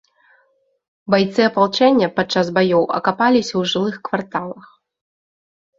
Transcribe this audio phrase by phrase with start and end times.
[1.15, 4.65] Байцы апалчэння падчас баёў акапаліся ў жылых кварталах.